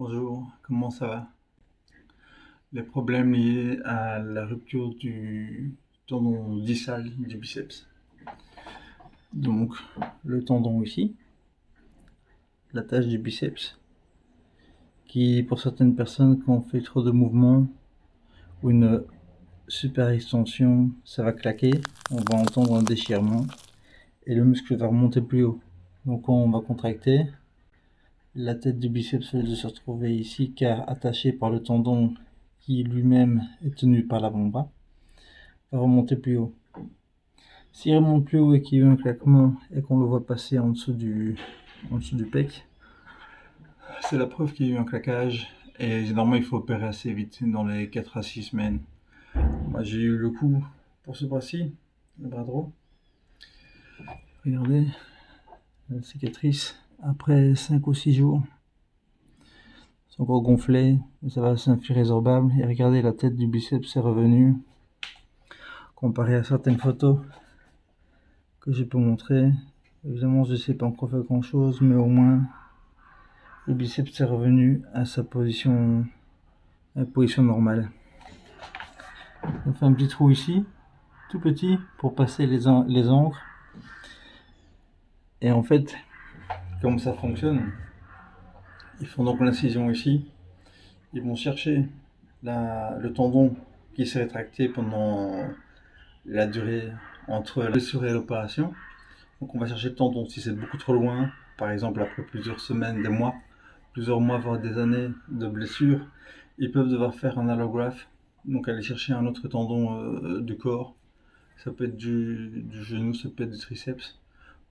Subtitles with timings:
[0.00, 1.26] Bonjour, comment ça va?
[2.72, 5.74] Les problèmes liés à la rupture du
[6.06, 7.84] tendon distal du biceps.
[9.32, 9.74] Donc,
[10.24, 11.16] le tendon ici,
[12.72, 13.76] la tâche du biceps,
[15.04, 17.66] qui pour certaines personnes, quand on fait trop de mouvements
[18.62, 19.02] ou une
[19.66, 21.72] super extension, ça va claquer,
[22.12, 23.48] on va entendre un déchirement
[24.28, 25.60] et le muscle va remonter plus haut.
[26.06, 27.26] Donc on va contracter,
[28.38, 32.14] la tête du biceps se retrouver ici car attachée par le tendon
[32.60, 34.70] qui lui-même est tenu par l'avant-bras,
[35.72, 36.54] va remonter plus haut.
[37.72, 40.24] S'il remonte plus haut et qu'il y a eu un claquement et qu'on le voit
[40.24, 41.36] passer en dessous du,
[41.90, 42.64] en dessous du pec,
[44.02, 45.48] c'est la preuve qu'il y a eu un claquage
[45.80, 48.78] et généralement il faut opérer assez vite, dans les 4 à 6 semaines.
[49.68, 50.62] Moi j'ai eu le coup
[51.02, 51.74] pour ce bras-ci,
[52.20, 52.70] le bras droit.
[54.44, 54.86] Regardez
[55.90, 58.42] la cicatrice après 5 ou 6 jours.
[60.08, 62.52] C'est encore gonflé, mais ça va c'est résorbable.
[62.58, 64.56] Et regardez la tête du biceps est revenue.
[65.94, 67.20] Comparé à certaines photos
[68.60, 69.52] que je peux montrer.
[70.04, 72.42] Évidemment je ne sais pas encore faire grand chose, mais au moins
[73.66, 76.06] le biceps est revenu à sa position,
[76.96, 77.90] à position normale.
[79.66, 80.64] On fait un petit trou ici,
[81.30, 83.42] tout petit, pour passer les, les encres.
[85.40, 85.94] Et en fait,
[86.80, 87.72] comme ça fonctionne,
[89.00, 90.24] ils font donc l'incision ici.
[91.12, 91.84] Ils vont chercher
[92.42, 93.56] le tendon
[93.94, 95.48] qui s'est rétracté pendant
[96.26, 96.92] la durée
[97.26, 98.72] entre la blessure et l'opération.
[99.40, 102.60] Donc on va chercher le tendon si c'est beaucoup trop loin, par exemple après plusieurs
[102.60, 103.34] semaines, des mois,
[103.92, 106.06] plusieurs mois, voire des années de blessure,
[106.58, 108.08] ils peuvent devoir faire un allographe,
[108.44, 110.94] donc aller chercher un autre tendon euh, du corps.
[111.56, 114.17] Ça peut être du, genou, ça peut être du triceps,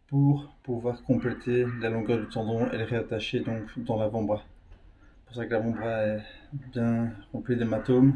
[0.07, 4.41] pour pouvoir compléter la longueur du tendon et le réattacher donc dans l'avant-bras.
[4.41, 6.23] C'est pour ça que l'avant-bras est
[6.71, 8.13] bien rempli d'hématomes.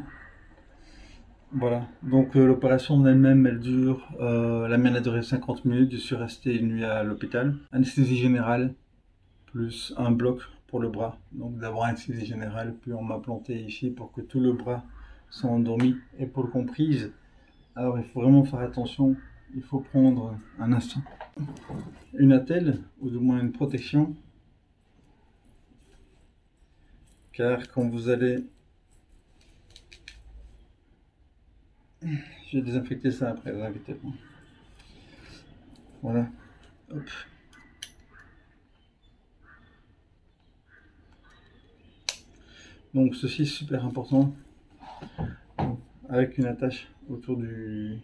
[1.54, 5.92] Voilà, donc euh, l'opération en elle-même, elle dure, euh, la mienne a duré 50 minutes,
[5.92, 7.58] je suis resté une nuit à l'hôpital.
[7.74, 8.74] Anesthésie générale,
[9.48, 11.18] plus un bloc pour le bras.
[11.34, 14.86] Donc d'abord anesthésie générale, puis on m'a planté ici pour que tout le bras
[15.30, 15.98] soit endormi.
[16.20, 17.12] Et pour le comprise,
[17.76, 19.18] alors il faut vraiment faire attention,
[19.56, 21.02] il faut prendre un instant.
[22.14, 24.16] Une attelle, ou du moins une protection,
[27.34, 28.46] car quand vous allez...
[32.02, 34.08] Je vais désinfecter ça après, pas.
[36.02, 36.28] Voilà.
[42.94, 44.36] Donc ceci est super important
[46.10, 48.00] avec une attache autour du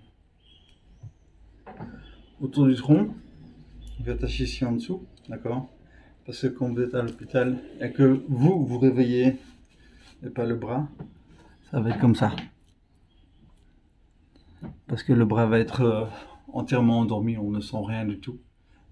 [2.42, 3.14] autour du tronc.
[4.00, 5.70] Je vais attacher ici en dessous, d'accord?
[6.26, 9.36] Parce que quand vous êtes à l'hôpital et que vous vous réveillez
[10.24, 10.88] et pas le bras,
[11.72, 12.36] ça va être comme ça.
[14.88, 16.06] Parce que le bras va être euh,
[16.54, 18.40] entièrement endormi, on ne sent rien du tout.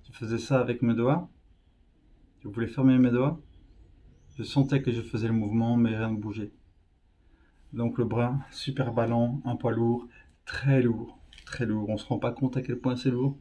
[0.04, 1.30] Je faisais ça avec mes doigts.
[2.42, 3.40] Je voulais fermer mes doigts
[4.38, 6.52] je sentais que je faisais le mouvement, mais rien ne bougeait.
[7.74, 10.08] Donc le bras, super ballon, un poids lourd,
[10.46, 11.18] très lourd,
[11.64, 11.90] lourd.
[11.90, 13.38] On se rend pas compte à quel point c'est lourd.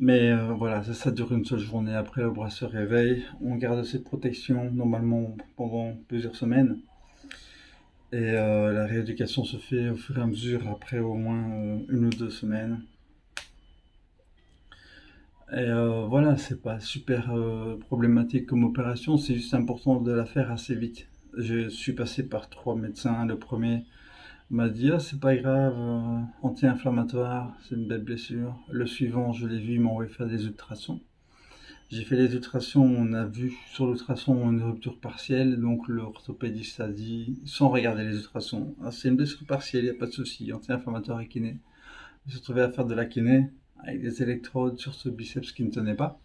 [0.00, 1.94] Mais euh, voilà, ça, dure une seule journée.
[1.94, 3.24] Après, le bras se réveille.
[3.40, 6.80] On garde cette protection normalement pendant plusieurs semaines.
[8.12, 11.78] Et euh, la rééducation se fait au fur et à mesure, après au moins euh,
[11.88, 12.82] une ou deux semaines.
[15.52, 15.70] Et
[16.08, 17.30] voilà, c'est pas super
[17.80, 21.08] problématique comme opération, c'est juste important de la faire assez vite.
[21.36, 23.26] Je suis passé par trois médecins.
[23.26, 23.84] Le premier
[24.52, 28.54] m'a dit ah, c'est pas grave, euh, anti-inflammatoire, c'est une belle blessure.
[28.70, 31.00] Le suivant, je l'ai vu, il m'a envoyé faire des ultrasons.
[31.90, 36.88] J'ai fait les ultrasons, on a vu sur l'ultrason une rupture partielle, donc l'orthopédiste a
[36.88, 40.12] dit, sans regarder les ultrasons, ah, c'est une blessure partielle, il n'y a pas de
[40.12, 41.58] souci, anti-inflammatoire et kiné.
[42.26, 45.52] Je me suis retrouvé à faire de la kiné, avec des électrodes sur ce biceps
[45.52, 46.20] qui ne tenait pas.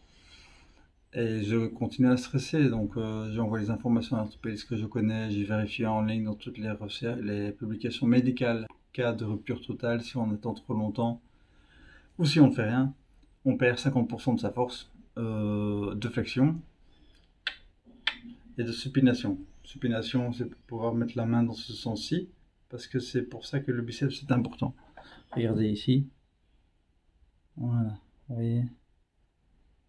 [1.20, 4.86] Et je continuais à stresser, donc euh, j'ai envoyé les informations à l'orthopédiste que je
[4.86, 6.72] connais, j'ai vérifié en ligne dans toutes les,
[7.24, 11.20] les publications médicales, cas de rupture totale, si on attend trop longtemps,
[12.20, 12.94] ou si on ne fait rien,
[13.46, 16.62] on perd 50% de sa force euh, de flexion
[18.60, 19.40] et de supination.
[19.64, 22.30] Supination, c'est pour pouvoir mettre la main dans ce sens-ci,
[22.70, 24.76] parce que c'est pour ça que le biceps est important.
[25.32, 26.10] Regardez ici,
[27.56, 27.98] voilà,
[28.30, 28.66] vous voyez,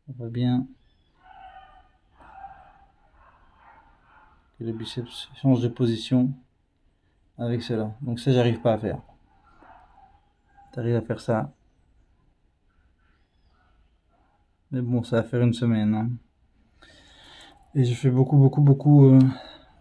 [0.08, 0.66] on voit bien
[4.58, 6.32] que le biceps change de position
[7.38, 7.94] avec cela.
[8.02, 9.00] Donc ça, j'arrive pas à faire.
[10.72, 11.52] Tu arrives à faire ça.
[14.70, 15.94] Mais bon, ça va faire une semaine.
[15.94, 16.10] Hein.
[17.75, 19.20] Et je fais beaucoup, beaucoup, beaucoup euh,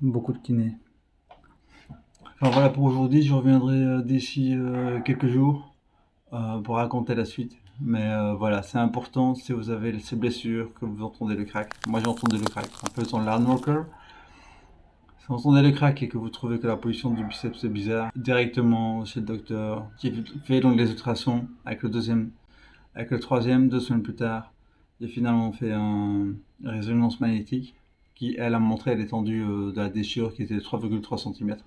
[0.02, 0.78] beaucoup de kiné.
[2.40, 5.74] Enfin voilà pour aujourd'hui, je reviendrai euh, d'ici euh, quelques jours
[6.64, 7.58] pour raconter la suite.
[7.80, 8.06] Mais
[8.38, 11.74] voilà, c'est important si vous avez ces blessures, que vous entendez le crack.
[11.88, 13.84] Moi j'ai entendu le crack en faisant walker.
[15.28, 17.68] Si vous entendez le crack et que vous trouvez que la position du biceps est
[17.68, 22.32] bizarre, directement chez le docteur qui fait donc les ultrasons avec le deuxième,
[22.96, 24.54] avec le troisième, deux semaines plus tard,
[25.02, 27.76] j'ai finalement fait une résonance magnétique
[28.16, 31.58] qui, elle, a montré l'étendue de la déchirure qui était de 3,3 cm.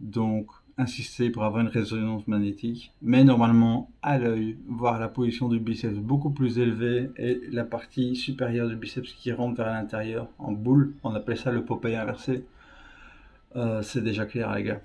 [0.00, 0.46] Donc,
[0.78, 2.92] insister pour avoir une résonance magnétique.
[3.02, 8.16] Mais normalement, à l'œil, voir la position du biceps beaucoup plus élevée et la partie
[8.16, 10.94] supérieure du biceps qui rentre vers l'intérieur en boule.
[11.04, 12.44] On appelle ça le Popeye inversé.
[13.56, 14.80] Euh, c'est déjà clair, les gars.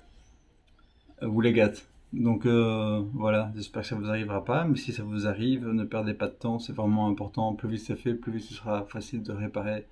[1.22, 1.86] Euh, vous les gâtes.
[2.12, 5.84] Donc euh, voilà, j'espère que ça vous arrivera pas, mais si ça vous arrive, ne
[5.84, 7.54] perdez pas de temps, c'est vraiment important.
[7.54, 9.86] Plus vite c'est fait, plus vite ce sera facile de réparer.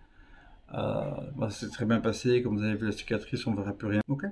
[1.51, 4.01] c'est très bien passé, comme vous avez vu la cicatrice, on verra plus rien.
[4.09, 4.25] Ok?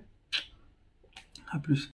[1.50, 1.84] À plus.